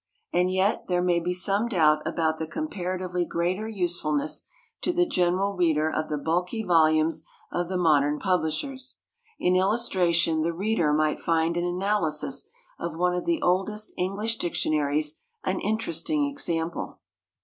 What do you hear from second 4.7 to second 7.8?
to the general reader of the bulky volumes of the